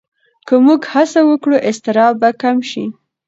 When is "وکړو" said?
1.29-1.55